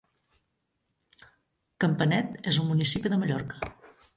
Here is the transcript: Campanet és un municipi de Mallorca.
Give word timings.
Campanet 1.85 2.35
és 2.53 2.61
un 2.63 2.69
municipi 2.73 3.13
de 3.15 3.21
Mallorca. 3.25 3.71